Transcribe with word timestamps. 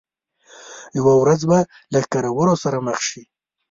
یوه 0.97 1.13
ورځ 1.21 1.41
به 1.49 1.59
له 1.93 1.99
ښکرور 2.05 2.47
سره 2.63 2.77
مخ 2.87 2.99
شي. 3.09 3.23